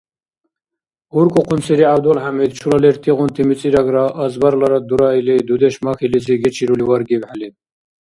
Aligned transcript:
Уркӏухъунсири 1.17 1.85
Гӏябдулхӏямид, 1.87 2.51
чула 2.59 2.77
лертигъунти 2.83 3.41
мицӏирагра 3.47 4.05
азбарларад 4.23 4.83
дураили, 4.89 5.35
дудеш 5.47 5.75
махьилизи 5.85 6.33
гечирули 6.43 6.83
варгибхӏели. 6.89 7.47